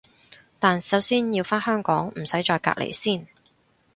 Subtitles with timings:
[0.57, 3.27] 但首先要返香港唔使再隔離先